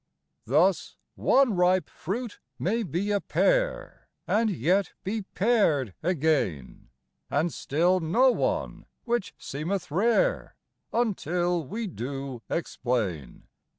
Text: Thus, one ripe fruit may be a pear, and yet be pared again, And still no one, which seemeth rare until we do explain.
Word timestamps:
Thus, 0.45 0.97
one 1.13 1.55
ripe 1.55 1.87
fruit 1.87 2.39
may 2.57 2.81
be 2.81 3.11
a 3.11 3.21
pear, 3.21 4.07
and 4.25 4.49
yet 4.49 4.93
be 5.03 5.21
pared 5.35 5.93
again, 6.01 6.89
And 7.29 7.53
still 7.53 7.99
no 7.99 8.31
one, 8.31 8.87
which 9.03 9.35
seemeth 9.37 9.91
rare 9.91 10.55
until 10.91 11.63
we 11.67 11.85
do 11.85 12.41
explain. 12.49 13.43